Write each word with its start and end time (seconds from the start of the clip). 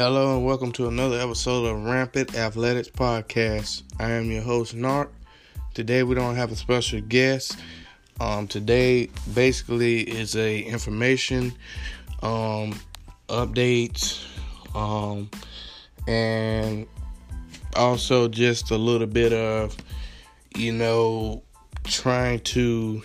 Hello 0.00 0.34
and 0.34 0.46
welcome 0.46 0.72
to 0.72 0.88
another 0.88 1.20
episode 1.20 1.66
of 1.66 1.84
Rampant 1.84 2.34
Athletics 2.34 2.88
Podcast. 2.88 3.82
I 3.98 4.12
am 4.12 4.30
your 4.30 4.40
host 4.40 4.74
Nart. 4.74 5.10
Today 5.74 6.04
we 6.04 6.14
don't 6.14 6.36
have 6.36 6.50
a 6.50 6.56
special 6.56 7.02
guest. 7.02 7.58
Um, 8.18 8.48
today 8.48 9.10
basically 9.34 10.00
is 10.00 10.36
a 10.36 10.62
information 10.62 11.52
um, 12.22 12.80
updates 13.28 14.24
um, 14.74 15.28
and 16.08 16.86
also 17.76 18.26
just 18.26 18.70
a 18.70 18.78
little 18.78 19.06
bit 19.06 19.34
of 19.34 19.76
you 20.56 20.72
know 20.72 21.42
trying 21.84 22.40
to 22.40 23.02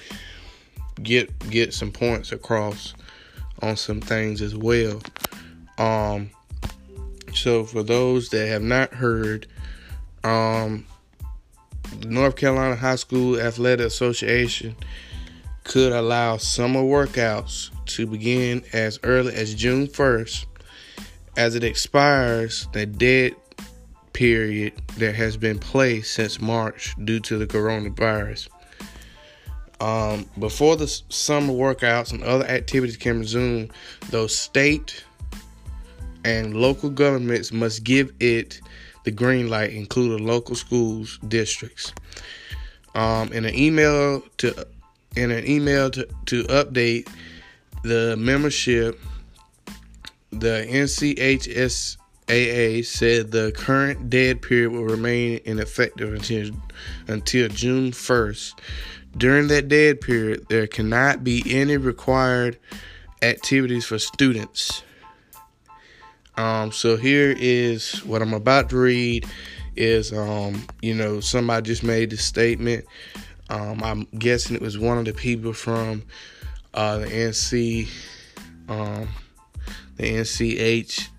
get 1.04 1.38
get 1.50 1.74
some 1.74 1.92
points 1.92 2.32
across 2.32 2.94
on 3.62 3.76
some 3.76 4.00
things 4.00 4.42
as 4.42 4.56
well. 4.56 5.02
Um, 5.78 6.32
so 7.36 7.64
for 7.64 7.84
those 7.84 8.30
that 8.30 8.48
have 8.48 8.64
not 8.64 8.94
heard, 8.94 9.48
um, 10.24 10.86
North 12.06 12.36
Carolina 12.36 12.76
High 12.76 12.96
School 12.96 13.40
Athletic 13.40 13.86
Association 13.86 14.76
could 15.64 15.92
allow 15.92 16.38
summer 16.38 16.82
workouts 16.82 17.72
to 17.88 18.06
begin 18.08 18.64
as 18.74 19.00
early 19.04 19.34
as 19.34 19.54
June 19.54 19.88
1st 19.88 20.46
as 21.38 21.56
it 21.56 21.64
expires 21.64 22.68
the 22.74 22.86
dead 22.86 23.36
period 24.14 24.74
that 24.98 25.16
has 25.16 25.36
been 25.36 25.60
placed 25.60 26.14
since 26.14 26.40
March 26.40 26.96
due 27.04 27.20
to 27.20 27.38
the 27.38 27.46
coronavirus. 27.46 28.48
Um, 29.82 30.30
before 30.40 30.78
the 30.78 30.88
summer 31.10 31.54
workouts 31.54 32.14
and 32.14 32.24
other 32.24 32.46
activities 32.46 32.96
can 32.96 33.20
resume, 33.20 33.70
those 34.10 34.34
state 34.34 35.04
and 36.26 36.54
local 36.60 36.90
governments 36.90 37.54
must 37.54 37.84
give 37.84 38.12
it 38.20 38.60
the 39.04 39.12
green 39.12 39.48
light, 39.50 39.72
including 39.72 40.26
local 40.26 40.56
schools 40.56 41.20
districts. 41.28 41.94
Um, 42.96 43.32
in 43.32 43.46
an 43.46 43.54
email 43.56 44.22
to 44.38 44.68
in 45.16 45.32
an 45.32 45.48
email 45.48 45.90
to, 45.92 46.06
to 46.26 46.44
update 46.46 47.08
the 47.84 48.18
membership, 48.18 49.00
the 50.32 50.66
NCHSAA 50.70 51.96
said 52.86 53.32
the 53.32 53.54
current 53.56 54.10
dead 54.10 54.42
period 54.42 54.72
will 54.72 54.84
remain 54.86 55.38
in 55.46 55.60
effect 55.60 56.02
until 56.02 56.52
until 57.08 57.48
June 57.50 57.92
1st. 57.92 58.54
During 59.16 59.48
that 59.48 59.70
dead 59.70 60.02
period, 60.02 60.48
there 60.50 60.68
cannot 60.68 61.24
be 61.24 61.44
any 61.48 61.78
required 61.78 62.58
activities 63.22 63.86
for 63.86 64.00
students. 64.00 64.84
Um, 66.38 66.72
so 66.72 66.98
here 66.98 67.36
is 67.38 68.04
what 68.06 68.22
I'm 68.22 68.34
about 68.34 68.70
to 68.70 68.78
read. 68.78 69.26
Is 69.76 70.14
um, 70.14 70.66
you 70.82 70.94
know, 70.94 71.20
somebody 71.20 71.66
just 71.66 71.84
made 71.84 72.10
this 72.10 72.24
statement. 72.24 72.86
Um, 73.50 73.84
I'm 73.84 74.08
guessing 74.18 74.56
it 74.56 74.62
was 74.62 74.78
one 74.78 74.98
of 74.98 75.06
the 75.06 75.14
people 75.14 75.54
from 75.54 76.04
uh, 76.74 77.00
the 77.00 77.08
NC, 77.08 77.88
um, 78.70 79.08
the 79.98 80.04
NCHSAA. 80.04 81.10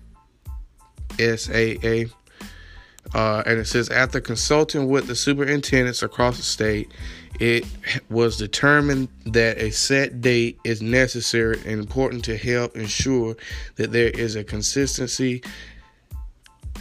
Uh, 3.13 3.41
and 3.45 3.59
it 3.59 3.65
says 3.65 3.89
after 3.89 4.19
consulting 4.19 4.89
with 4.89 5.07
the 5.07 5.15
superintendents 5.15 6.03
across 6.03 6.37
the 6.37 6.43
state, 6.43 6.91
it 7.39 7.65
was 8.09 8.37
determined 8.37 9.07
that 9.25 9.57
a 9.59 9.71
set 9.71 10.21
date 10.21 10.59
is 10.63 10.81
necessary 10.81 11.57
and 11.65 11.79
important 11.79 12.25
to 12.25 12.35
help 12.35 12.75
ensure 12.75 13.35
that 13.75 13.91
there 13.91 14.09
is 14.09 14.35
a 14.35 14.43
consistency 14.43 15.43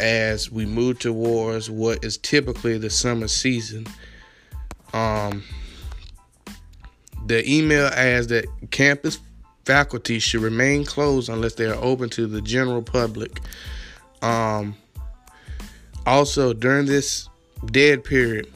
as 0.01 0.51
we 0.51 0.67
move 0.67 0.99
towards 0.99 1.71
what 1.71 2.05
is 2.05 2.19
typically 2.19 2.78
the 2.78 2.91
summer 2.91 3.28
season. 3.28 3.87
Um, 4.93 5.43
the 7.27 7.49
email 7.51 7.87
adds 7.89 8.28
that 8.28 8.47
campus 8.71 9.19
faculty 9.65 10.19
should 10.19 10.43
remain 10.43 10.84
closed 10.84 11.28
unless 11.28 11.55
they 11.55 11.67
are 11.67 11.83
open 11.83 12.09
to 12.11 12.27
the 12.27 12.41
general 12.41 12.83
public. 12.83 13.41
Um, 14.22 14.77
also, 16.06 16.53
during 16.53 16.87
this 16.87 17.28
dead 17.72 18.05
period, 18.05 18.47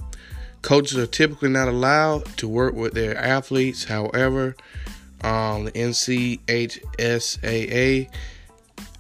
Coaches 0.63 0.99
are 0.99 1.07
typically 1.07 1.49
not 1.49 1.69
allowed 1.69 2.27
to 2.37 2.47
work 2.47 2.75
with 2.75 2.93
their 2.93 3.17
athletes. 3.17 3.85
However, 3.85 4.55
um, 5.23 5.65
the 5.65 5.73
NCHSAA 5.73 6.39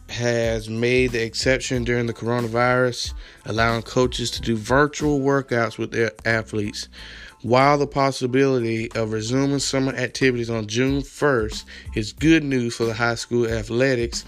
has 0.08 0.70
made 0.70 1.12
the 1.12 1.22
exception 1.22 1.84
during 1.84 2.06
the 2.06 2.14
coronavirus, 2.14 3.12
allowing 3.44 3.82
coaches 3.82 4.30
to 4.32 4.40
do 4.40 4.56
virtual 4.56 5.20
workouts 5.20 5.76
with 5.76 5.92
their 5.92 6.12
athletes. 6.24 6.88
While 7.42 7.76
the 7.78 7.86
possibility 7.86 8.90
of 8.92 9.12
resuming 9.12 9.60
summer 9.60 9.92
activities 9.92 10.50
on 10.50 10.66
June 10.66 11.02
1st 11.02 11.64
is 11.94 12.12
good 12.12 12.42
news 12.42 12.74
for 12.74 12.84
the 12.84 12.94
high 12.94 13.14
school 13.14 13.46
athletics 13.46 14.24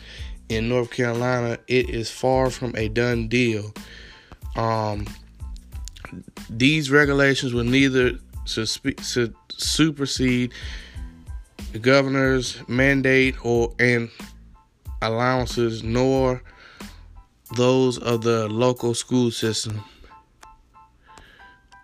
in 0.48 0.68
North 0.68 0.90
Carolina, 0.90 1.58
it 1.66 1.88
is 1.90 2.10
far 2.10 2.50
from 2.50 2.76
a 2.76 2.88
done 2.88 3.28
deal. 3.28 3.72
Um, 4.56 5.06
these 6.50 6.90
regulations 6.90 7.54
will 7.54 7.64
neither 7.64 8.18
supersede 8.44 10.52
the 11.72 11.78
governor's 11.78 12.60
mandate 12.68 13.34
or 13.44 13.74
and 13.78 14.10
allowances 15.00 15.82
nor 15.82 16.42
those 17.56 17.98
of 17.98 18.22
the 18.22 18.48
local 18.48 18.94
school 18.94 19.30
system. 19.30 19.82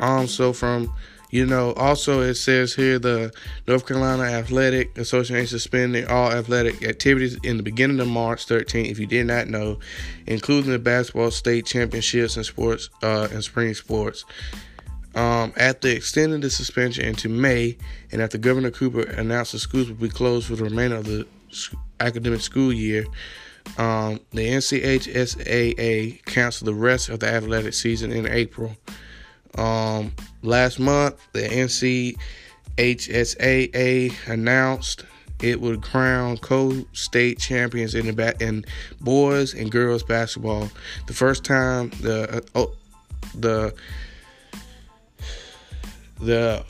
Um, 0.00 0.26
so 0.26 0.52
from 0.52 0.92
you 1.30 1.44
know, 1.44 1.72
also 1.74 2.20
it 2.20 2.34
says 2.34 2.74
here 2.74 2.98
the 2.98 3.32
North 3.66 3.86
Carolina 3.86 4.22
Athletic 4.22 4.96
Association 4.96 5.46
suspending 5.46 6.06
all 6.06 6.32
athletic 6.32 6.82
activities 6.82 7.38
in 7.42 7.58
the 7.58 7.62
beginning 7.62 8.00
of 8.00 8.08
March 8.08 8.46
13. 8.46 8.86
If 8.86 8.98
you 8.98 9.06
did 9.06 9.26
not 9.26 9.48
know, 9.48 9.78
including 10.26 10.70
the 10.70 10.78
basketball 10.78 11.30
state 11.30 11.66
championships 11.66 12.36
and 12.36 12.46
sports 12.46 12.88
uh, 13.02 13.28
and 13.30 13.44
spring 13.44 13.74
sports. 13.74 14.24
Um, 15.14 15.52
after 15.56 15.88
extending 15.88 16.40
the 16.40 16.50
suspension 16.50 17.04
into 17.04 17.28
May, 17.28 17.76
and 18.12 18.22
after 18.22 18.38
Governor 18.38 18.70
Cooper 18.70 19.02
announced 19.02 19.52
the 19.52 19.58
schools 19.58 19.88
would 19.88 20.00
be 20.00 20.08
closed 20.08 20.46
for 20.46 20.56
the 20.56 20.64
remainder 20.64 20.96
of 20.96 21.06
the 21.06 21.26
academic 21.98 22.40
school 22.40 22.72
year, 22.72 23.04
um, 23.76 24.20
the 24.30 24.48
NCHSAA 24.48 26.24
canceled 26.24 26.68
the 26.68 26.74
rest 26.74 27.08
of 27.08 27.20
the 27.20 27.28
athletic 27.28 27.74
season 27.74 28.12
in 28.12 28.26
April. 28.26 28.76
Um, 29.56 30.12
last 30.42 30.78
month, 30.78 31.16
the 31.32 31.42
NCHSAA 32.76 34.28
announced 34.28 35.04
it 35.42 35.60
would 35.60 35.82
crown 35.82 36.36
co-state 36.38 37.38
champions 37.38 37.94
in 37.94 38.06
the 38.06 38.12
ba- 38.12 38.34
in 38.40 38.64
boys 39.00 39.54
and 39.54 39.70
girls 39.70 40.02
basketball. 40.02 40.68
The 41.06 41.12
first 41.12 41.44
time 41.44 41.90
the 42.00 42.38
uh, 42.38 42.40
oh, 42.54 42.72
the 43.34 43.74
the 46.20 46.64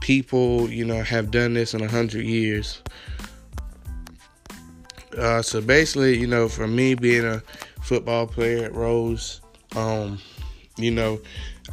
people 0.00 0.68
you 0.70 0.84
know 0.84 1.02
have 1.02 1.30
done 1.30 1.54
this 1.54 1.74
in 1.74 1.82
a 1.82 1.88
hundred 1.88 2.24
years. 2.24 2.82
Uh, 5.16 5.42
so 5.42 5.60
basically, 5.60 6.18
you 6.18 6.26
know, 6.26 6.48
for 6.48 6.66
me 6.66 6.94
being 6.94 7.24
a 7.24 7.42
football 7.82 8.26
player 8.26 8.64
at 8.64 8.74
Rose, 8.74 9.42
um, 9.76 10.18
you 10.78 10.90
know, 10.90 11.20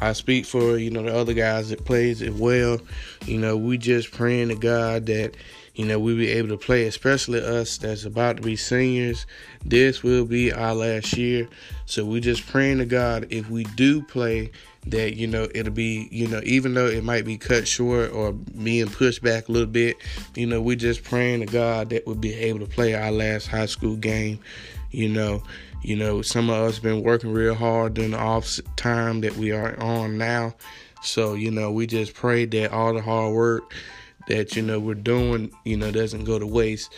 I 0.00 0.12
speak 0.12 0.46
for 0.46 0.76
you 0.76 0.90
know 0.90 1.02
the 1.02 1.14
other 1.14 1.34
guys 1.34 1.70
that 1.70 1.84
plays 1.84 2.22
it 2.22 2.34
well. 2.34 2.80
You 3.26 3.38
know, 3.38 3.56
we 3.56 3.78
just 3.78 4.12
praying 4.12 4.48
to 4.48 4.54
God 4.54 5.06
that 5.06 5.36
you 5.74 5.84
know 5.84 5.98
we 5.98 6.16
be 6.16 6.28
able 6.28 6.48
to 6.48 6.56
play, 6.56 6.86
especially 6.86 7.40
us 7.40 7.78
that's 7.78 8.04
about 8.04 8.36
to 8.36 8.42
be 8.42 8.56
seniors. 8.56 9.26
This 9.64 10.02
will 10.02 10.24
be 10.24 10.52
our 10.52 10.74
last 10.74 11.16
year, 11.16 11.48
so 11.86 12.04
we 12.04 12.20
just 12.20 12.46
praying 12.46 12.78
to 12.78 12.86
God 12.86 13.26
if 13.30 13.50
we 13.50 13.64
do 13.64 14.02
play 14.02 14.50
that 14.86 15.14
you 15.14 15.26
know 15.26 15.46
it'll 15.54 15.72
be 15.72 16.08
you 16.10 16.26
know 16.26 16.40
even 16.44 16.72
though 16.72 16.86
it 16.86 17.04
might 17.04 17.24
be 17.24 17.36
cut 17.36 17.68
short 17.68 18.10
or 18.12 18.32
being 18.32 18.88
pushed 18.88 19.22
back 19.22 19.48
a 19.48 19.52
little 19.52 19.68
bit 19.68 19.96
you 20.34 20.46
know 20.46 20.62
we 20.62 20.74
just 20.74 21.04
praying 21.04 21.40
to 21.40 21.46
god 21.46 21.90
that 21.90 22.06
we'll 22.06 22.16
be 22.16 22.32
able 22.32 22.58
to 22.58 22.66
play 22.66 22.94
our 22.94 23.12
last 23.12 23.46
high 23.46 23.66
school 23.66 23.94
game 23.94 24.38
you 24.90 25.06
know 25.06 25.42
you 25.82 25.96
know, 25.96 26.22
some 26.22 26.50
of 26.50 26.56
us 26.56 26.78
been 26.78 27.02
working 27.02 27.32
real 27.32 27.54
hard 27.54 27.94
during 27.94 28.12
the 28.12 28.18
off 28.18 28.60
time 28.76 29.20
that 29.22 29.36
we 29.36 29.52
are 29.52 29.78
on 29.80 30.18
now. 30.18 30.54
So, 31.02 31.34
you 31.34 31.50
know, 31.50 31.72
we 31.72 31.86
just 31.86 32.14
pray 32.14 32.44
that 32.46 32.72
all 32.72 32.92
the 32.92 33.00
hard 33.00 33.34
work 33.34 33.74
that, 34.28 34.54
you 34.54 34.62
know, 34.62 34.78
we're 34.78 34.94
doing, 34.94 35.50
you 35.64 35.76
know, 35.76 35.90
doesn't 35.90 36.24
go 36.24 36.38
to 36.38 36.46
waste. 36.46 36.92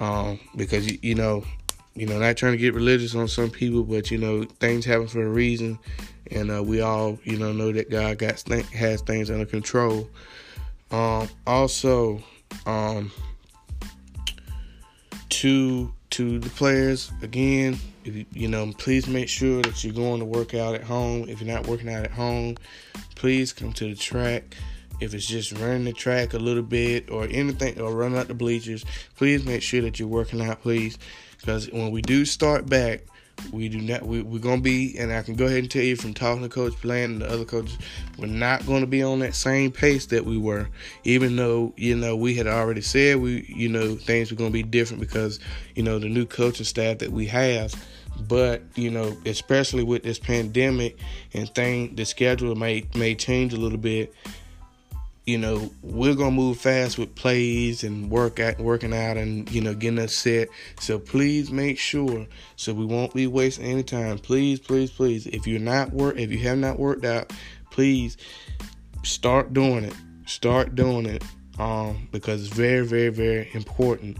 Um, 0.00 0.38
because, 0.56 1.02
you 1.02 1.14
know, 1.14 1.44
you 1.94 2.06
know, 2.06 2.18
not 2.18 2.36
trying 2.36 2.52
to 2.52 2.58
get 2.58 2.74
religious 2.74 3.14
on 3.14 3.28
some 3.28 3.50
people, 3.50 3.84
but, 3.84 4.10
you 4.10 4.18
know, 4.18 4.44
things 4.60 4.84
happen 4.84 5.06
for 5.06 5.24
a 5.24 5.28
reason. 5.28 5.78
And 6.30 6.50
uh, 6.50 6.62
we 6.62 6.80
all, 6.80 7.18
you 7.24 7.38
know, 7.38 7.52
know 7.52 7.72
that 7.72 7.90
God 7.90 8.18
got 8.18 8.40
has 8.72 9.02
things 9.02 9.30
under 9.30 9.46
control. 9.46 10.08
Um, 10.90 11.28
also, 11.46 12.22
um, 12.66 13.10
to 15.28 15.92
to 16.14 16.38
the 16.38 16.50
players 16.50 17.10
again, 17.22 17.76
if 18.04 18.14
you, 18.14 18.24
you 18.32 18.46
know, 18.46 18.72
please 18.78 19.08
make 19.08 19.28
sure 19.28 19.60
that 19.62 19.82
you're 19.82 19.92
going 19.92 20.20
to 20.20 20.24
work 20.24 20.54
out 20.54 20.76
at 20.76 20.84
home. 20.84 21.28
If 21.28 21.40
you're 21.40 21.52
not 21.52 21.66
working 21.66 21.92
out 21.92 22.04
at 22.04 22.12
home, 22.12 22.56
please 23.16 23.52
come 23.52 23.72
to 23.72 23.88
the 23.88 23.96
track. 23.96 24.54
If 25.00 25.12
it's 25.12 25.26
just 25.26 25.50
running 25.58 25.84
the 25.84 25.92
track 25.92 26.32
a 26.32 26.38
little 26.38 26.62
bit 26.62 27.10
or 27.10 27.24
anything, 27.24 27.80
or 27.80 27.92
running 27.92 28.16
out 28.16 28.28
the 28.28 28.34
bleachers, 28.34 28.84
please 29.16 29.44
make 29.44 29.60
sure 29.60 29.80
that 29.82 29.98
you're 29.98 30.06
working 30.06 30.40
out, 30.40 30.62
please. 30.62 30.98
Because 31.40 31.68
when 31.72 31.90
we 31.90 32.00
do 32.00 32.24
start 32.24 32.66
back, 32.66 33.00
we 33.52 33.68
do 33.68 33.80
not. 33.80 34.04
We, 34.04 34.22
we're 34.22 34.38
gonna 34.38 34.60
be, 34.60 34.96
and 34.98 35.12
I 35.12 35.22
can 35.22 35.34
go 35.34 35.46
ahead 35.46 35.58
and 35.58 35.70
tell 35.70 35.82
you 35.82 35.96
from 35.96 36.14
talking 36.14 36.42
to 36.42 36.48
Coach 36.48 36.80
Bland 36.82 37.12
and 37.12 37.22
the 37.22 37.30
other 37.30 37.44
coaches, 37.44 37.78
we're 38.18 38.26
not 38.26 38.66
gonna 38.66 38.86
be 38.86 39.02
on 39.02 39.20
that 39.20 39.34
same 39.34 39.70
pace 39.70 40.06
that 40.06 40.24
we 40.24 40.38
were. 40.38 40.68
Even 41.04 41.36
though 41.36 41.72
you 41.76 41.96
know 41.96 42.16
we 42.16 42.34
had 42.34 42.46
already 42.46 42.80
said 42.80 43.18
we, 43.18 43.44
you 43.48 43.68
know, 43.68 43.96
things 43.96 44.30
were 44.30 44.36
gonna 44.36 44.50
be 44.50 44.62
different 44.62 45.00
because 45.00 45.40
you 45.74 45.82
know 45.82 45.98
the 45.98 46.08
new 46.08 46.26
coaching 46.26 46.64
staff 46.64 46.98
that 46.98 47.10
we 47.10 47.26
have. 47.26 47.74
But 48.28 48.62
you 48.76 48.90
know, 48.90 49.16
especially 49.26 49.82
with 49.82 50.02
this 50.02 50.18
pandemic 50.18 50.98
and 51.32 51.48
thing, 51.54 51.94
the 51.96 52.04
schedule 52.04 52.54
may 52.54 52.86
may 52.94 53.14
change 53.14 53.52
a 53.52 53.56
little 53.56 53.78
bit 53.78 54.14
you 55.26 55.38
know, 55.38 55.70
we're 55.82 56.14
gonna 56.14 56.30
move 56.30 56.58
fast 56.58 56.98
with 56.98 57.14
plays 57.14 57.82
and 57.82 58.10
work 58.10 58.38
at 58.38 58.60
working 58.60 58.92
out 58.92 59.16
and 59.16 59.50
you 59.50 59.60
know 59.60 59.74
getting 59.74 59.98
us 59.98 60.14
set. 60.14 60.48
So 60.80 60.98
please 60.98 61.50
make 61.50 61.78
sure 61.78 62.26
so 62.56 62.74
we 62.74 62.84
won't 62.84 63.14
be 63.14 63.26
wasting 63.26 63.64
any 63.64 63.82
time. 63.82 64.18
Please, 64.18 64.60
please, 64.60 64.90
please. 64.90 65.26
If 65.26 65.46
you're 65.46 65.60
not 65.60 65.92
work, 65.92 66.18
if 66.18 66.30
you 66.30 66.38
have 66.40 66.58
not 66.58 66.78
worked 66.78 67.06
out, 67.06 67.32
please 67.70 68.18
start 69.02 69.54
doing 69.54 69.84
it. 69.84 69.94
Start 70.26 70.74
doing 70.74 71.06
it. 71.06 71.24
Um, 71.58 72.08
because 72.10 72.44
it's 72.44 72.54
very, 72.54 72.84
very, 72.84 73.10
very 73.10 73.48
important. 73.52 74.16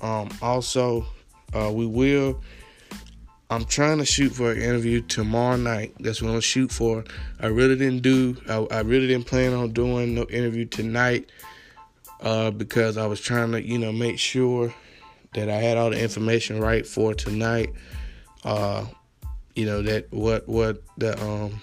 Um, 0.00 0.30
also, 0.40 1.06
uh, 1.52 1.70
we 1.70 1.86
will 1.86 2.40
I'm 3.52 3.66
trying 3.66 3.98
to 3.98 4.06
shoot 4.06 4.30
for 4.30 4.50
an 4.50 4.62
interview 4.62 5.02
tomorrow 5.02 5.56
night. 5.56 5.94
That's 6.00 6.22
what 6.22 6.28
I'm 6.28 6.32
gonna 6.32 6.40
shoot 6.40 6.72
for. 6.72 7.04
I 7.38 7.48
really 7.48 7.76
didn't 7.76 8.00
do. 8.00 8.34
I, 8.48 8.54
I 8.76 8.80
really 8.80 9.06
didn't 9.06 9.26
plan 9.26 9.52
on 9.52 9.72
doing 9.72 10.14
no 10.14 10.24
interview 10.24 10.64
tonight 10.64 11.30
uh, 12.22 12.50
because 12.50 12.96
I 12.96 13.04
was 13.04 13.20
trying 13.20 13.52
to, 13.52 13.62
you 13.62 13.78
know, 13.78 13.92
make 13.92 14.18
sure 14.18 14.72
that 15.34 15.50
I 15.50 15.56
had 15.56 15.76
all 15.76 15.90
the 15.90 16.02
information 16.02 16.60
right 16.60 16.86
for 16.86 17.12
tonight. 17.12 17.74
Uh, 18.42 18.86
you 19.54 19.66
know 19.66 19.82
that 19.82 20.10
what 20.10 20.48
what 20.48 20.82
the 20.96 21.22
um 21.22 21.60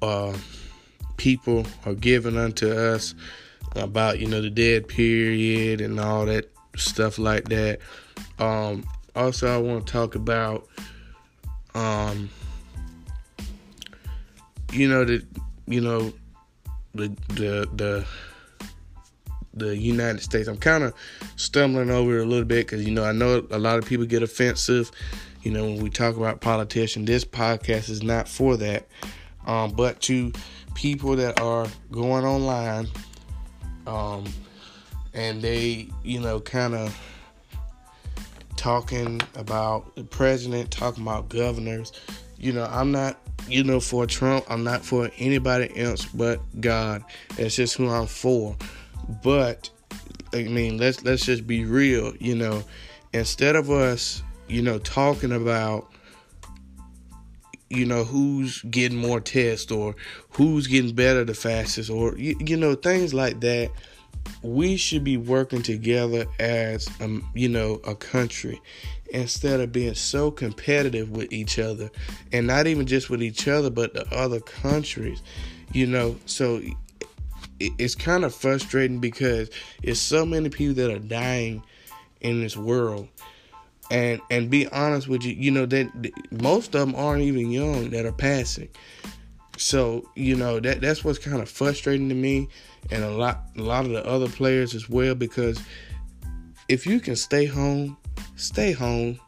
uh 0.00 0.34
people 1.18 1.66
are 1.84 1.94
giving 1.94 2.38
unto 2.38 2.70
us 2.72 3.14
about 3.76 4.18
you 4.18 4.26
know 4.26 4.40
the 4.40 4.48
dead 4.48 4.88
period 4.88 5.82
and 5.82 6.00
all 6.00 6.24
that 6.24 6.50
stuff 6.76 7.18
like 7.18 7.50
that. 7.50 7.80
Um, 8.38 8.84
also, 9.18 9.52
I 9.52 9.58
want 9.58 9.86
to 9.86 9.92
talk 9.92 10.14
about, 10.14 10.68
um, 11.74 12.30
you 14.72 14.88
know 14.88 15.04
the, 15.04 15.24
you 15.66 15.80
know, 15.80 16.12
the 16.94 17.08
the 17.28 17.68
the 17.74 18.06
the 19.54 19.76
United 19.76 20.22
States. 20.22 20.48
I'm 20.48 20.56
kind 20.56 20.84
of 20.84 20.94
stumbling 21.36 21.90
over 21.90 22.18
a 22.18 22.24
little 22.24 22.44
bit 22.44 22.66
because 22.66 22.86
you 22.86 22.92
know 22.92 23.04
I 23.04 23.12
know 23.12 23.46
a 23.50 23.58
lot 23.58 23.78
of 23.78 23.86
people 23.86 24.06
get 24.06 24.22
offensive. 24.22 24.90
You 25.42 25.50
know 25.50 25.64
when 25.64 25.82
we 25.82 25.90
talk 25.90 26.16
about 26.16 26.40
politicians, 26.40 27.06
this 27.06 27.24
podcast 27.24 27.90
is 27.90 28.02
not 28.02 28.28
for 28.28 28.56
that. 28.56 28.86
Um, 29.46 29.72
but 29.72 30.00
to 30.02 30.32
people 30.74 31.16
that 31.16 31.40
are 31.40 31.66
going 31.90 32.24
online, 32.24 32.86
um, 33.86 34.24
and 35.12 35.42
they 35.42 35.88
you 36.04 36.20
know 36.20 36.40
kind 36.40 36.74
of 36.74 36.96
talking 38.58 39.22
about 39.36 39.94
the 39.94 40.04
president, 40.04 40.70
talking 40.70 41.02
about 41.02 41.30
governors. 41.30 41.92
You 42.36 42.52
know, 42.52 42.64
I'm 42.64 42.92
not, 42.92 43.18
you 43.48 43.64
know, 43.64 43.80
for 43.80 44.06
Trump. 44.06 44.44
I'm 44.50 44.64
not 44.64 44.84
for 44.84 45.10
anybody 45.16 45.74
else 45.78 46.04
but 46.04 46.40
God. 46.60 47.02
That's 47.36 47.56
just 47.56 47.76
who 47.76 47.88
I'm 47.88 48.06
for. 48.06 48.56
But 49.22 49.70
I 50.34 50.42
mean, 50.42 50.76
let's 50.76 51.02
let's 51.04 51.24
just 51.24 51.46
be 51.46 51.64
real. 51.64 52.14
You 52.18 52.34
know, 52.34 52.62
instead 53.12 53.56
of 53.56 53.70
us, 53.70 54.22
you 54.48 54.60
know, 54.60 54.78
talking 54.78 55.32
about 55.32 55.90
you 57.70 57.84
know 57.84 58.04
who's 58.04 58.62
getting 58.62 58.98
more 58.98 59.20
tests 59.20 59.70
or 59.70 59.94
who's 60.30 60.66
getting 60.66 60.94
better 60.94 61.24
the 61.24 61.34
fastest 61.34 61.90
or 61.90 62.16
you, 62.16 62.34
you 62.40 62.56
know 62.56 62.74
things 62.74 63.12
like 63.12 63.40
that 63.40 63.70
we 64.42 64.76
should 64.76 65.04
be 65.04 65.16
working 65.16 65.62
together 65.62 66.26
as 66.38 66.88
um, 67.00 67.28
you 67.34 67.48
know 67.48 67.80
a 67.86 67.94
country 67.94 68.60
instead 69.10 69.58
of 69.60 69.72
being 69.72 69.94
so 69.94 70.30
competitive 70.30 71.10
with 71.10 71.32
each 71.32 71.58
other 71.58 71.90
and 72.30 72.46
not 72.46 72.66
even 72.66 72.86
just 72.86 73.08
with 73.08 73.22
each 73.22 73.48
other 73.48 73.70
but 73.70 73.94
the 73.94 74.06
other 74.14 74.38
countries 74.40 75.22
you 75.72 75.86
know? 75.86 76.16
So 76.26 76.60
it's 77.60 77.94
kind 77.94 78.24
of 78.24 78.34
frustrating 78.34 79.00
because 79.00 79.50
it's 79.82 80.00
so 80.00 80.24
many 80.24 80.48
people 80.48 80.74
that 80.74 80.90
are 80.90 80.98
dying 80.98 81.62
in 82.20 82.40
this 82.40 82.56
world. 82.56 83.08
And 83.90 84.20
and 84.30 84.50
be 84.50 84.68
honest 84.68 85.08
with 85.08 85.24
you 85.24 85.32
you 85.32 85.50
know 85.50 85.64
that 85.64 85.88
most 86.30 86.74
of 86.74 86.80
them 86.80 86.94
aren't 86.94 87.22
even 87.22 87.50
young 87.50 87.88
that 87.90 88.04
are 88.04 88.12
passing 88.12 88.68
so 89.58 90.08
you 90.14 90.36
know 90.36 90.60
that 90.60 90.80
that's 90.80 91.04
what's 91.04 91.18
kind 91.18 91.42
of 91.42 91.48
frustrating 91.48 92.08
to 92.08 92.14
me, 92.14 92.48
and 92.90 93.04
a 93.04 93.10
lot 93.10 93.42
a 93.56 93.62
lot 93.62 93.84
of 93.84 93.90
the 93.90 94.04
other 94.06 94.28
players 94.28 94.74
as 94.74 94.88
well. 94.88 95.14
Because 95.14 95.60
if 96.68 96.86
you 96.86 97.00
can 97.00 97.16
stay 97.16 97.46
home, 97.46 97.96
stay 98.36 98.72
home. 98.72 99.18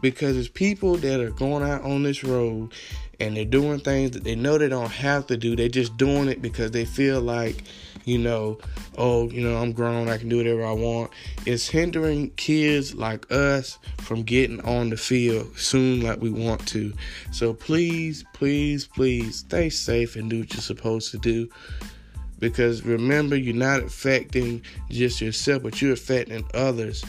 Because 0.00 0.36
it's 0.36 0.48
people 0.48 0.96
that 0.96 1.18
are 1.20 1.30
going 1.30 1.62
out 1.62 1.80
on 1.80 2.02
this 2.02 2.22
road 2.22 2.74
and 3.20 3.36
they're 3.36 3.44
doing 3.44 3.78
things 3.78 4.10
that 4.10 4.24
they 4.24 4.34
know 4.34 4.58
they 4.58 4.68
don't 4.68 4.90
have 4.90 5.26
to 5.28 5.36
do. 5.36 5.56
They're 5.56 5.68
just 5.68 5.96
doing 5.96 6.28
it 6.28 6.42
because 6.42 6.72
they 6.72 6.84
feel 6.84 7.20
like 7.20 7.62
you 8.04 8.18
know, 8.18 8.58
oh, 8.98 9.30
you 9.30 9.42
know, 9.42 9.56
I'm 9.56 9.72
grown, 9.72 10.08
I 10.08 10.18
can 10.18 10.28
do 10.28 10.38
whatever 10.38 10.64
I 10.64 10.72
want. 10.72 11.10
It's 11.46 11.68
hindering 11.68 12.30
kids 12.30 12.94
like 12.94 13.30
us 13.30 13.78
from 13.98 14.22
getting 14.22 14.60
on 14.62 14.90
the 14.90 14.96
field 14.96 15.56
soon 15.58 16.02
like 16.02 16.20
we 16.20 16.30
want 16.30 16.66
to. 16.68 16.92
So 17.32 17.54
please, 17.54 18.24
please, 18.32 18.86
please 18.86 19.36
stay 19.36 19.70
safe 19.70 20.16
and 20.16 20.28
do 20.28 20.40
what 20.40 20.52
you're 20.52 20.60
supposed 20.60 21.10
to 21.12 21.18
do. 21.18 21.48
Because 22.38 22.84
remember, 22.84 23.36
you're 23.36 23.54
not 23.54 23.82
affecting 23.82 24.62
just 24.90 25.20
yourself, 25.20 25.62
but 25.62 25.80
you're 25.80 25.92
affecting 25.92 26.44
others. 26.52 27.04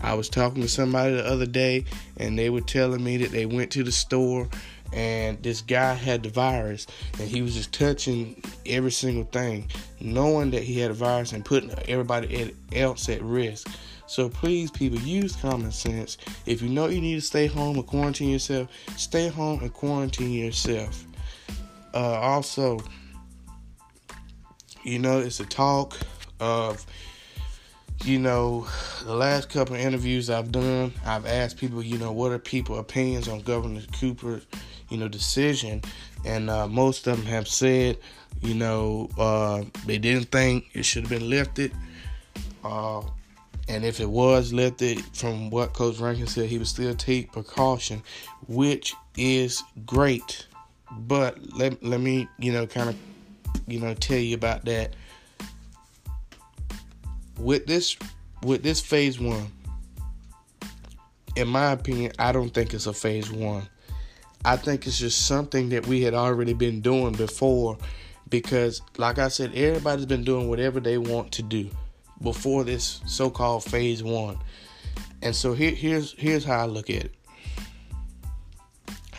I 0.00 0.14
was 0.14 0.28
talking 0.28 0.62
to 0.62 0.68
somebody 0.68 1.14
the 1.14 1.24
other 1.24 1.46
day, 1.46 1.84
and 2.16 2.38
they 2.38 2.50
were 2.50 2.60
telling 2.60 3.04
me 3.04 3.18
that 3.18 3.30
they 3.30 3.46
went 3.46 3.70
to 3.72 3.84
the 3.84 3.92
store 3.92 4.48
and 4.92 5.42
this 5.42 5.62
guy 5.62 5.94
had 5.94 6.22
the 6.22 6.28
virus 6.28 6.86
and 7.18 7.28
he 7.28 7.42
was 7.42 7.54
just 7.54 7.72
touching 7.72 8.42
every 8.66 8.90
single 8.90 9.24
thing 9.24 9.68
knowing 10.00 10.50
that 10.50 10.62
he 10.62 10.78
had 10.78 10.90
a 10.90 10.94
virus 10.94 11.32
and 11.32 11.44
putting 11.44 11.70
everybody 11.88 12.54
else 12.74 13.08
at 13.08 13.22
risk. 13.22 13.68
So 14.06 14.28
please 14.28 14.70
people 14.70 14.98
use 14.98 15.34
common 15.36 15.72
sense. 15.72 16.18
If 16.44 16.60
you 16.60 16.68
know 16.68 16.86
you 16.86 17.00
need 17.00 17.14
to 17.14 17.20
stay 17.20 17.46
home 17.46 17.76
and 17.76 17.86
quarantine 17.86 18.30
yourself 18.30 18.68
stay 18.96 19.28
home 19.28 19.60
and 19.60 19.72
quarantine 19.72 20.32
yourself. 20.32 21.04
Uh, 21.94 22.18
also 22.20 22.80
you 24.84 24.98
know 24.98 25.18
it's 25.18 25.40
a 25.40 25.46
talk 25.46 25.96
of 26.40 26.84
you 28.04 28.18
know, 28.18 28.66
the 29.04 29.14
last 29.14 29.48
couple 29.48 29.74
of 29.76 29.80
interviews 29.80 30.28
I've 30.28 30.50
done, 30.50 30.92
I've 31.06 31.26
asked 31.26 31.56
people, 31.56 31.82
you 31.82 31.98
know, 31.98 32.10
what 32.10 32.32
are 32.32 32.38
people' 32.38 32.78
opinions 32.78 33.28
on 33.28 33.40
Governor 33.42 33.82
Cooper 34.00 34.40
you 34.92 34.98
know, 34.98 35.08
decision. 35.08 35.82
And 36.24 36.50
uh, 36.50 36.68
most 36.68 37.06
of 37.06 37.16
them 37.16 37.26
have 37.26 37.48
said, 37.48 37.98
you 38.42 38.54
know, 38.54 39.08
uh, 39.18 39.62
they 39.86 39.98
didn't 39.98 40.30
think 40.30 40.68
it 40.74 40.84
should 40.84 41.04
have 41.04 41.10
been 41.10 41.30
lifted. 41.30 41.72
Uh, 42.62 43.02
and 43.68 43.84
if 43.84 44.00
it 44.00 44.08
was 44.08 44.52
lifted, 44.52 45.00
from 45.16 45.48
what 45.48 45.72
Coach 45.72 45.98
Rankin 45.98 46.26
said, 46.26 46.48
he 46.48 46.58
would 46.58 46.66
still 46.66 46.94
take 46.94 47.32
precaution, 47.32 48.02
which 48.48 48.94
is 49.16 49.62
great. 49.86 50.46
But 50.90 51.38
let, 51.56 51.82
let 51.82 52.00
me, 52.00 52.28
you 52.38 52.52
know, 52.52 52.66
kind 52.66 52.90
of, 52.90 52.96
you 53.66 53.80
know, 53.80 53.94
tell 53.94 54.18
you 54.18 54.34
about 54.34 54.64
that. 54.66 54.94
With 57.38 57.66
this, 57.66 57.96
with 58.42 58.62
this 58.62 58.80
phase 58.80 59.18
one, 59.18 59.46
in 61.34 61.48
my 61.48 61.72
opinion, 61.72 62.12
I 62.18 62.32
don't 62.32 62.50
think 62.50 62.74
it's 62.74 62.86
a 62.86 62.92
phase 62.92 63.32
one. 63.32 63.66
I 64.44 64.56
think 64.56 64.86
it's 64.86 64.98
just 64.98 65.26
something 65.26 65.68
that 65.70 65.86
we 65.86 66.02
had 66.02 66.14
already 66.14 66.52
been 66.52 66.80
doing 66.80 67.12
before 67.12 67.78
because, 68.28 68.82
like 68.96 69.18
I 69.18 69.28
said, 69.28 69.54
everybody's 69.54 70.06
been 70.06 70.24
doing 70.24 70.48
whatever 70.48 70.80
they 70.80 70.98
want 70.98 71.32
to 71.32 71.42
do 71.42 71.70
before 72.20 72.64
this 72.64 73.00
so 73.06 73.30
called 73.30 73.64
phase 73.64 74.02
one. 74.02 74.38
And 75.20 75.34
so 75.34 75.52
here, 75.52 75.70
here's 75.70 76.12
here's 76.12 76.44
how 76.44 76.58
I 76.58 76.66
look 76.66 76.90
at 76.90 77.04
it. 77.04 77.14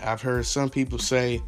I've 0.04 0.22
heard 0.22 0.46
some 0.46 0.70
people 0.70 1.00
say, 1.00 1.42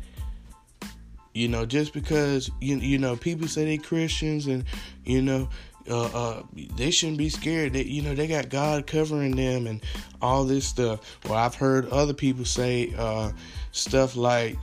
you 1.34 1.50
know, 1.50 1.66
just 1.66 1.92
because 1.92 2.50
you 2.62 2.78
you 2.78 2.98
know 2.98 3.18
people 3.18 3.48
say 3.48 3.66
they're 3.66 3.84
Christians 3.86 4.48
and 4.48 4.64
you 5.04 5.22
know 5.22 5.50
uh, 5.90 6.06
uh, 6.06 6.44
they 6.78 6.92
shouldn't 6.92 7.18
be 7.18 7.30
scared. 7.30 7.74
That 7.74 7.88
you 7.88 8.02
know 8.02 8.16
they 8.16 8.28
got 8.28 8.50
God 8.50 8.88
covering 8.88 9.36
them 9.36 9.68
and 9.68 9.84
all 10.22 10.46
this 10.46 10.66
stuff. 10.66 11.20
Well, 11.26 11.36
I've 11.36 11.56
heard 11.56 11.90
other 11.90 12.14
people 12.14 12.46
say 12.46 12.94
uh, 12.98 13.32
stuff 13.76 14.16
like, 14.16 14.58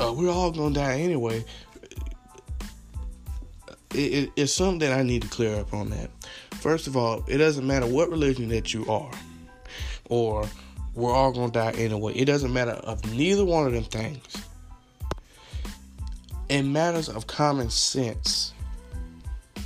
uh, 0.00 0.12
"We're 0.16 0.30
all 0.30 0.50
gonna 0.50 0.74
die 0.74 1.00
anyway." 1.00 1.44
It, 3.94 3.98
it, 3.98 4.30
it's 4.36 4.52
something 4.52 4.80
that 4.80 4.92
I 4.92 5.02
need 5.02 5.22
to 5.22 5.28
clear 5.28 5.58
up 5.58 5.72
on 5.72 5.88
that. 5.90 6.10
First 6.60 6.86
of 6.86 6.96
all, 6.96 7.24
it 7.26 7.38
doesn't 7.38 7.66
matter 7.66 7.86
what 7.86 8.10
religion 8.10 8.48
that 8.50 8.74
you 8.74 8.86
are, 8.86 9.10
or 10.08 10.46
we're 10.94 11.12
all 11.12 11.32
gonna 11.32 11.52
die 11.52 11.72
anyway. 11.72 12.12
It 12.14 12.26
doesn't 12.26 12.52
matter 12.52 12.72
of 12.72 13.02
neither 13.14 13.44
one 13.44 13.66
of 13.66 13.72
them 13.72 13.84
things. 13.84 14.24
In 16.48 16.72
matters 16.72 17.08
of 17.08 17.26
common 17.26 17.70
sense 17.70 18.52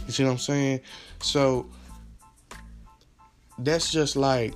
you 0.07 0.13
see 0.13 0.25
what 0.25 0.33
I'm 0.33 0.39
saying? 0.39 0.81
So 1.21 1.67
that's 3.59 3.91
just 3.91 4.17
like 4.17 4.55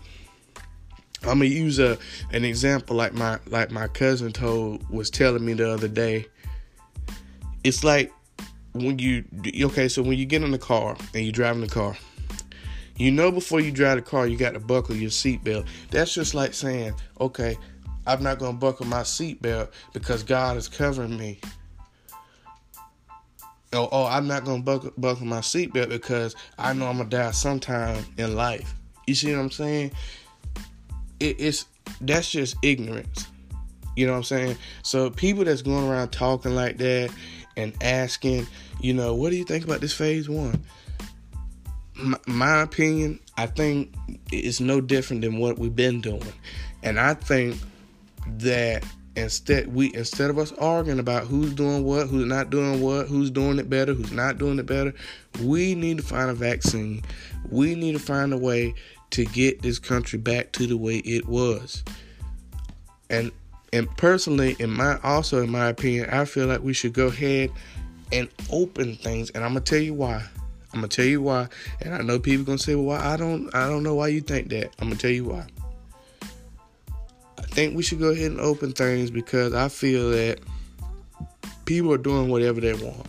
I'm 1.22 1.38
gonna 1.38 1.46
use 1.46 1.78
a 1.78 1.98
an 2.32 2.44
example 2.44 2.96
like 2.96 3.14
my 3.14 3.38
like 3.46 3.70
my 3.70 3.88
cousin 3.88 4.32
told 4.32 4.88
was 4.90 5.10
telling 5.10 5.44
me 5.44 5.54
the 5.54 5.70
other 5.70 5.88
day. 5.88 6.26
It's 7.64 7.82
like 7.82 8.12
when 8.72 8.98
you 8.98 9.24
okay, 9.62 9.88
so 9.88 10.02
when 10.02 10.18
you 10.18 10.26
get 10.26 10.42
in 10.42 10.50
the 10.50 10.58
car 10.58 10.96
and 11.14 11.24
you're 11.24 11.32
driving 11.32 11.62
the 11.62 11.68
car, 11.68 11.96
you 12.96 13.10
know 13.10 13.32
before 13.32 13.60
you 13.60 13.72
drive 13.72 13.96
the 13.96 14.02
car 14.02 14.26
you 14.26 14.36
got 14.36 14.52
to 14.52 14.60
buckle 14.60 14.94
your 14.94 15.10
seatbelt. 15.10 15.66
That's 15.90 16.14
just 16.14 16.34
like 16.34 16.54
saying, 16.54 16.94
okay, 17.20 17.56
I'm 18.06 18.22
not 18.22 18.38
gonna 18.38 18.58
buckle 18.58 18.86
my 18.86 19.00
seatbelt 19.00 19.70
because 19.92 20.22
God 20.22 20.56
is 20.56 20.68
covering 20.68 21.16
me 21.16 21.40
oh, 23.72 23.88
oh 23.92 24.06
I'm 24.06 24.26
not 24.26 24.44
gonna 24.44 24.62
buckle, 24.62 24.92
buckle 24.96 25.26
my 25.26 25.40
seatbelt 25.40 25.88
because 25.88 26.34
I 26.58 26.72
know 26.72 26.86
I'm 26.86 26.98
gonna 26.98 27.08
die 27.08 27.30
sometime 27.30 28.04
in 28.18 28.34
life. 28.34 28.74
You 29.06 29.14
see 29.14 29.32
what 29.32 29.40
I'm 29.40 29.50
saying? 29.50 29.92
It, 31.20 31.40
it's 31.40 31.66
that's 32.00 32.30
just 32.30 32.56
ignorance. 32.62 33.26
You 33.96 34.06
know 34.06 34.12
what 34.12 34.18
I'm 34.18 34.24
saying? 34.24 34.56
So 34.82 35.10
people 35.10 35.44
that's 35.44 35.62
going 35.62 35.88
around 35.88 36.10
talking 36.10 36.54
like 36.54 36.76
that 36.78 37.10
and 37.56 37.74
asking, 37.80 38.46
you 38.80 38.92
know, 38.92 39.14
what 39.14 39.30
do 39.30 39.36
you 39.36 39.44
think 39.44 39.64
about 39.64 39.80
this 39.80 39.94
phase 39.94 40.28
one? 40.28 40.62
My, 41.94 42.18
my 42.26 42.60
opinion, 42.60 43.20
I 43.38 43.46
think 43.46 43.94
it's 44.30 44.60
no 44.60 44.82
different 44.82 45.22
than 45.22 45.38
what 45.38 45.58
we've 45.58 45.74
been 45.74 46.02
doing, 46.02 46.32
and 46.82 47.00
I 47.00 47.14
think 47.14 47.56
that 48.38 48.84
instead 49.16 49.74
we 49.74 49.94
instead 49.94 50.28
of 50.28 50.38
us 50.38 50.52
arguing 50.52 50.98
about 50.98 51.26
who's 51.26 51.54
doing 51.54 51.84
what, 51.84 52.06
who's 52.06 52.26
not 52.26 52.50
doing 52.50 52.80
what, 52.82 53.08
who's 53.08 53.30
doing 53.30 53.58
it 53.58 53.70
better, 53.70 53.94
who's 53.94 54.12
not 54.12 54.38
doing 54.38 54.58
it 54.58 54.66
better, 54.66 54.92
we 55.42 55.74
need 55.74 55.96
to 55.96 56.02
find 56.02 56.30
a 56.30 56.34
vaccine. 56.34 57.02
We 57.50 57.74
need 57.74 57.92
to 57.92 57.98
find 57.98 58.32
a 58.32 58.36
way 58.36 58.74
to 59.10 59.24
get 59.24 59.62
this 59.62 59.78
country 59.78 60.18
back 60.18 60.52
to 60.52 60.66
the 60.66 60.76
way 60.76 60.98
it 60.98 61.26
was. 61.26 61.84
And 63.08 63.32
and 63.72 63.94
personally, 63.96 64.56
in 64.58 64.70
my 64.70 64.98
also 65.02 65.42
in 65.42 65.50
my 65.50 65.68
opinion, 65.68 66.08
I 66.10 66.24
feel 66.24 66.46
like 66.46 66.62
we 66.62 66.72
should 66.72 66.92
go 66.92 67.06
ahead 67.06 67.50
and 68.12 68.28
open 68.50 68.96
things. 68.96 69.30
And 69.30 69.44
I'm 69.44 69.50
gonna 69.50 69.60
tell 69.60 69.80
you 69.80 69.94
why. 69.94 70.22
I'm 70.72 70.80
gonna 70.80 70.88
tell 70.88 71.04
you 71.04 71.22
why. 71.22 71.48
And 71.80 71.94
I 71.94 72.02
know 72.02 72.18
people 72.18 72.44
gonna 72.44 72.58
say, 72.58 72.74
"Well, 72.74 72.84
why? 72.84 72.98
I 72.98 73.16
don't, 73.16 73.54
I 73.54 73.68
don't 73.68 73.82
know 73.82 73.94
why 73.94 74.08
you 74.08 74.20
think 74.20 74.48
that." 74.50 74.70
I'm 74.78 74.88
gonna 74.88 74.96
tell 75.00 75.10
you 75.10 75.24
why 75.24 75.46
I 77.38 77.42
think 77.42 77.76
we 77.76 77.82
should 77.82 77.98
go 77.98 78.10
ahead 78.10 78.30
and 78.30 78.40
open 78.40 78.72
things 78.72 79.10
because 79.10 79.54
I 79.54 79.68
feel 79.68 80.10
that 80.10 80.40
people 81.64 81.92
are 81.92 81.98
doing 81.98 82.28
whatever 82.28 82.60
they 82.60 82.74
want. 82.74 83.06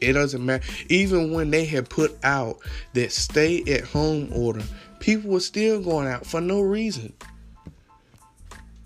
It 0.00 0.14
doesn't 0.14 0.44
matter. 0.44 0.64
Even 0.88 1.32
when 1.32 1.50
they 1.50 1.64
had 1.64 1.88
put 1.88 2.16
out 2.24 2.58
that 2.94 3.12
stay 3.12 3.62
at 3.64 3.84
home 3.84 4.30
order, 4.32 4.62
people 4.98 5.30
were 5.30 5.40
still 5.40 5.80
going 5.80 6.08
out 6.08 6.26
for 6.26 6.40
no 6.40 6.60
reason. 6.60 7.12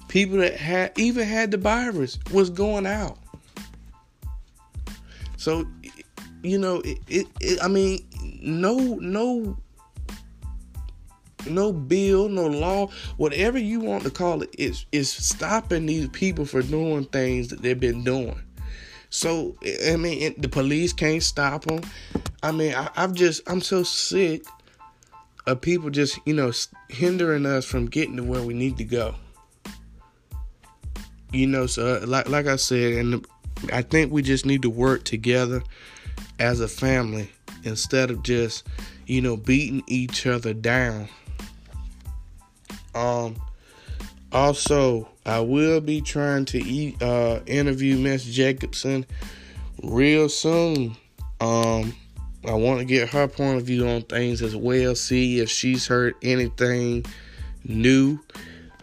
People 0.09 0.38
that 0.38 0.56
had 0.56 0.92
even 0.97 1.26
had 1.26 1.50
the 1.50 1.56
virus 1.56 2.18
was 2.33 2.50
going 2.50 2.87
out. 2.87 3.18
So, 5.37 5.66
you 6.42 6.59
know, 6.59 6.80
it, 6.80 6.99
it, 7.09 7.26
it 7.40 7.59
I 7.62 7.68
mean, 7.68 8.06
no, 8.40 8.76
no 9.00 9.56
no 11.47 11.73
bill, 11.73 12.28
no 12.28 12.47
law, 12.47 12.88
whatever 13.16 13.59
you 13.59 13.80
want 13.80 14.04
to 14.04 14.11
call 14.11 14.42
it, 14.42 14.54
is 14.59 14.87
is 14.92 15.11
stopping 15.11 15.87
these 15.87 16.09
people 16.09 16.44
from 16.44 16.66
doing 16.68 17.04
things 17.06 17.49
that 17.49 17.62
they've 17.62 17.78
been 17.78 18.04
doing. 18.04 18.40
So 19.14 19.56
I 19.87 19.94
mean, 19.94 20.35
the 20.38 20.49
police 20.49 20.92
can't 20.92 21.23
stop 21.23 21.66
them. 21.66 21.83
I 22.42 22.50
mean, 22.50 22.75
I, 22.75 22.90
I'm 22.97 23.14
just 23.14 23.49
I'm 23.49 23.61
so 23.61 23.85
sick 23.85 24.44
of 25.47 25.61
people 25.61 25.88
just 25.88 26.18
you 26.26 26.35
know 26.35 26.50
hindering 26.88 27.47
us 27.47 27.64
from 27.64 27.87
getting 27.87 28.16
to 28.16 28.25
where 28.25 28.42
we 28.42 28.54
need 28.54 28.76
to 28.78 28.85
go. 28.85 29.14
You 31.30 31.47
know, 31.47 31.66
so 31.66 32.02
like 32.04 32.28
like 32.28 32.49
I 32.49 32.56
said, 32.56 32.94
and 32.94 33.25
I 33.73 33.83
think 33.83 34.12
we 34.12 34.21
just 34.21 34.44
need 34.44 34.62
to 34.62 34.71
work 34.71 35.04
together 35.04 35.62
as 36.40 36.59
a 36.59 36.66
family 36.66 37.30
instead 37.62 38.11
of 38.11 38.25
just 38.25 38.66
you 39.06 39.21
know 39.21 39.37
beating 39.37 39.85
each 39.87 40.26
other 40.26 40.52
down 40.52 41.09
um, 42.94 43.37
also, 44.33 45.09
I 45.26 45.40
will 45.40 45.81
be 45.81 46.00
trying 46.00 46.45
to 46.47 46.59
eat, 46.59 47.02
uh, 47.02 47.40
interview 47.47 47.97
Miss 47.99 48.25
Jacobson 48.25 49.07
real 49.83 50.28
soon. 50.28 50.97
Um, 51.40 51.95
I 52.47 52.52
want 52.52 52.81
to 52.81 52.85
get 52.85 53.09
her 53.11 53.26
point 53.26 53.59
of 53.59 53.64
view 53.64 53.88
on 53.88 54.02
things 54.02 54.43
as 54.43 54.54
well. 54.54 54.95
See 54.95 55.40
if 55.40 55.50
she's 55.50 55.87
heard 55.87 56.14
anything 56.23 57.04
new. 57.64 58.19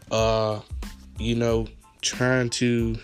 Uh, 0.09 0.59
you 1.19 1.35
know, 1.35 1.67
trying 2.01 2.49
to, 2.49 2.97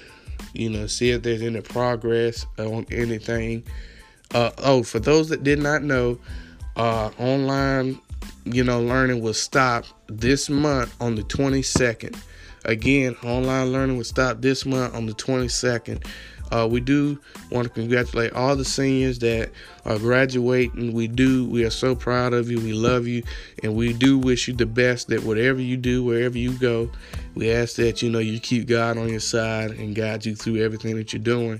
you 0.53 0.69
know, 0.69 0.87
see 0.87 1.11
if 1.11 1.21
there's 1.21 1.41
any 1.41 1.61
progress 1.61 2.45
on 2.57 2.85
anything. 2.91 3.63
Uh, 4.33 4.51
oh, 4.59 4.83
for 4.83 4.99
those 4.99 5.29
that 5.29 5.43
did 5.43 5.59
not 5.59 5.83
know, 5.83 6.19
uh, 6.75 7.11
online 7.19 7.99
you 8.53 8.63
know, 8.63 8.81
learning 8.81 9.21
will 9.21 9.33
stop 9.33 9.85
this 10.07 10.49
month 10.49 10.95
on 11.01 11.15
the 11.15 11.23
22nd. 11.23 12.17
Again, 12.67 13.15
online 13.23 13.71
learning 13.71 13.95
will 13.97 14.03
stop 14.03 14.41
this 14.41 14.65
month 14.65 14.93
on 14.93 15.05
the 15.05 15.13
22nd. 15.13 16.05
Uh, 16.51 16.67
we 16.69 16.79
do 16.79 17.19
want 17.49 17.67
to 17.67 17.73
congratulate 17.73 18.33
all 18.33 18.55
the 18.55 18.65
seniors 18.65 19.19
that 19.19 19.51
are 19.85 19.97
graduating. 19.97 20.93
We 20.93 21.07
do. 21.07 21.45
We 21.45 21.65
are 21.65 21.69
so 21.69 21.95
proud 21.95 22.33
of 22.33 22.49
you. 22.51 22.57
We 22.59 22.73
love 22.73 23.07
you, 23.07 23.23
and 23.63 23.75
we 23.75 23.93
do 23.93 24.17
wish 24.17 24.47
you 24.47 24.53
the 24.53 24.65
best. 24.65 25.07
That 25.09 25.23
whatever 25.23 25.61
you 25.61 25.75
do, 25.77 26.03
wherever 26.03 26.37
you 26.37 26.53
go, 26.53 26.89
we 27.35 27.51
ask 27.51 27.75
that 27.77 28.01
you 28.01 28.09
know 28.09 28.19
you 28.19 28.39
keep 28.39 28.67
God 28.67 28.97
on 28.97 29.09
your 29.09 29.19
side 29.19 29.71
and 29.71 29.95
guide 29.95 30.25
you 30.25 30.35
through 30.35 30.63
everything 30.63 30.95
that 30.95 31.11
you're 31.11 31.21
doing. 31.21 31.59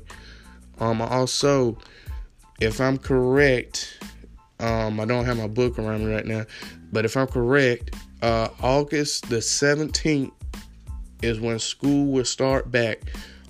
Um, 0.80 1.02
also, 1.02 1.78
if 2.62 2.80
I'm 2.80 2.98
correct, 2.98 4.00
um, 4.60 5.00
I 5.00 5.06
don't 5.06 5.26
have 5.26 5.38
my 5.38 5.48
book 5.48 5.80
around 5.80 6.06
me 6.06 6.14
right 6.14 6.26
now, 6.26 6.46
but 6.92 7.04
if 7.04 7.18
I'm 7.18 7.28
correct, 7.28 7.96
uh, 8.22 8.50
August 8.62 9.30
the 9.30 9.38
17th 9.38 10.32
is 11.22 11.40
when 11.40 11.60
school 11.60 12.12
will 12.12 12.26
start 12.26 12.72
back. 12.72 13.02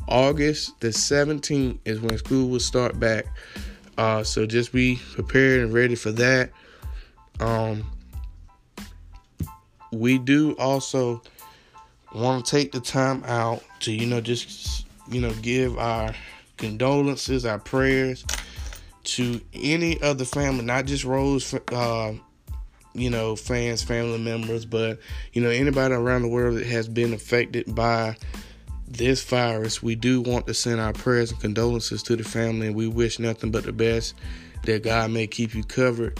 August 0.08 0.80
the 0.80 0.88
17th 0.88 1.80
is 1.86 2.00
when 2.00 2.18
school 2.18 2.50
will 2.50 2.60
start 2.60 3.00
back. 3.00 3.26
Uh, 3.98 4.24
so 4.24 4.46
just 4.46 4.72
be 4.72 5.00
prepared 5.14 5.62
and 5.62 5.74
ready 5.74 5.96
for 5.96 6.12
that. 6.12 6.52
Um, 7.40 7.84
we 9.92 10.18
do 10.18 10.54
also 10.54 11.22
want 12.14 12.46
to 12.46 12.52
take 12.52 12.72
the 12.72 12.80
time 12.80 13.24
out 13.26 13.64
to, 13.82 13.92
you 13.92 14.06
know, 14.06 14.22
just, 14.22 14.86
you 15.10 15.20
know, 15.20 15.34
give 15.42 15.78
our 15.78 16.14
condolences, 16.58 17.46
our 17.46 17.60
prayers 17.60 18.26
to 19.04 19.40
any 19.54 20.02
other 20.02 20.26
family, 20.26 20.66
not 20.66 20.86
just 20.86 21.06
Rose, 21.06 21.54
uh, 21.72 22.14
you 22.98 23.10
know, 23.10 23.36
fans, 23.36 23.84
family 23.84 24.18
members, 24.18 24.66
but 24.66 25.00
you 25.34 25.42
know, 25.42 25.50
anybody 25.50 25.94
around 25.94 26.24
the 26.24 26.28
world 26.28 26.58
that 26.58 26.66
has 26.66 26.88
been 26.88 27.14
affected 27.14 27.74
by 27.74 28.16
this 28.88 29.24
virus. 29.24 29.84
We 29.84 29.96
do 29.96 30.22
want 30.22 30.48
to 30.48 30.54
send 30.54 30.80
our 30.80 30.94
prayers 30.94 31.32
and 31.32 31.40
condolences 31.40 32.02
to 32.04 32.16
the 32.16 32.24
family, 32.24 32.68
and 32.68 32.76
we 32.76 32.88
wish 32.88 33.20
nothing 33.20 33.52
but 33.52 33.66
the 33.66 33.74
best 33.74 34.16
that 34.64 34.84
God 34.84 35.12
may 35.12 35.28
keep 35.28 35.54
you 35.54 35.64
covered 35.64 36.20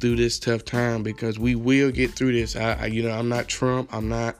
through 0.00 0.16
this 0.16 0.38
tough 0.38 0.64
time 0.64 1.02
because 1.02 1.38
we 1.38 1.54
will 1.54 1.90
get 1.90 2.12
through 2.12 2.32
this. 2.32 2.56
I, 2.56 2.74
I 2.74 2.86
you 2.86 3.02
know, 3.02 3.10
I'm 3.10 3.28
not 3.28 3.48
Trump, 3.48 3.92
I'm 3.92 4.08
not 4.08 4.36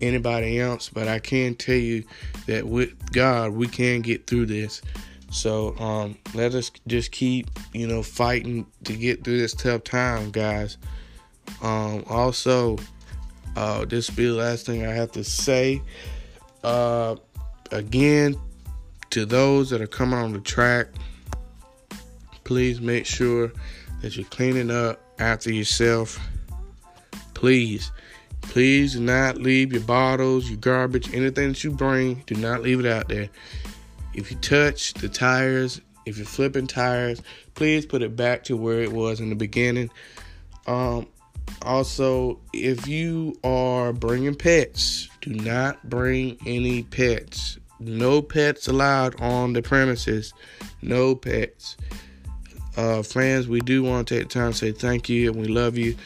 anybody 0.00 0.58
else, 0.58 0.88
but 0.88 1.08
I 1.08 1.18
can 1.18 1.54
tell 1.54 1.76
you 1.76 2.04
that 2.46 2.66
with 2.66 3.12
God, 3.12 3.52
we 3.52 3.68
can 3.68 4.00
get 4.00 4.26
through 4.26 4.46
this. 4.46 4.82
So 5.30 5.76
um, 5.78 6.18
let 6.34 6.54
us 6.54 6.70
just 6.86 7.10
keep, 7.12 7.48
you 7.72 7.86
know, 7.86 8.02
fighting 8.02 8.66
to 8.84 8.92
get 8.94 9.24
through 9.24 9.38
this 9.38 9.54
tough 9.54 9.84
time, 9.84 10.30
guys. 10.30 10.76
Um, 11.60 12.04
also, 12.08 12.78
uh, 13.56 13.84
this 13.84 14.08
will 14.08 14.16
be 14.16 14.26
the 14.26 14.34
last 14.34 14.66
thing 14.66 14.86
I 14.86 14.92
have 14.92 15.12
to 15.12 15.24
say. 15.24 15.82
Uh, 16.64 17.16
again, 17.70 18.36
to 19.10 19.26
those 19.26 19.70
that 19.70 19.80
are 19.80 19.86
coming 19.86 20.18
on 20.18 20.32
the 20.32 20.40
track, 20.40 20.88
please 22.44 22.80
make 22.80 23.06
sure 23.06 23.52
that 24.00 24.16
you're 24.16 24.26
cleaning 24.26 24.70
up 24.70 25.00
after 25.18 25.52
yourself. 25.52 26.18
Please, 27.34 27.92
please 28.40 28.94
do 28.94 29.00
not 29.00 29.38
leave 29.38 29.72
your 29.72 29.82
bottles, 29.82 30.48
your 30.48 30.58
garbage, 30.58 31.12
anything 31.14 31.48
that 31.48 31.64
you 31.64 31.70
bring, 31.70 32.22
do 32.26 32.34
not 32.34 32.62
leave 32.62 32.80
it 32.80 32.86
out 32.86 33.08
there. 33.08 33.28
If 34.14 34.30
you 34.30 34.36
touch 34.38 34.94
the 34.94 35.08
tires, 35.08 35.80
if 36.04 36.16
you're 36.16 36.26
flipping 36.26 36.66
tires, 36.66 37.22
please 37.54 37.86
put 37.86 38.02
it 38.02 38.16
back 38.16 38.44
to 38.44 38.56
where 38.56 38.80
it 38.80 38.92
was 38.92 39.20
in 39.20 39.28
the 39.28 39.34
beginning. 39.34 39.90
Um, 40.66 41.06
also, 41.62 42.40
if 42.52 42.86
you 42.88 43.38
are 43.44 43.92
bringing 43.92 44.34
pets, 44.34 45.08
do 45.20 45.32
not 45.32 45.88
bring 45.88 46.36
any 46.44 46.82
pets. 46.82 47.58
No 47.78 48.22
pets 48.22 48.68
allowed 48.68 49.20
on 49.20 49.52
the 49.52 49.62
premises. 49.62 50.32
No 50.82 51.14
pets. 51.14 51.76
Uh, 52.76 53.02
friends, 53.02 53.48
we 53.48 53.60
do 53.60 53.82
want 53.82 54.08
to 54.08 54.18
take 54.18 54.28
the 54.28 54.34
time 54.34 54.52
to 54.52 54.58
say 54.58 54.72
thank 54.72 55.08
you 55.08 55.30
and 55.30 55.40
we 55.40 55.46
love 55.46 55.76
you. 55.76 55.96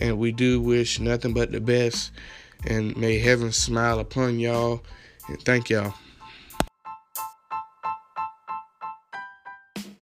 And 0.00 0.18
we 0.18 0.32
do 0.32 0.60
wish 0.60 1.00
nothing 1.00 1.34
but 1.34 1.52
the 1.52 1.60
best. 1.60 2.12
And 2.66 2.96
may 2.96 3.18
heaven 3.18 3.52
smile 3.52 3.98
upon 3.98 4.38
y'all. 4.38 4.82
And 5.28 5.40
thank 5.42 5.70
y'all. 5.70 5.94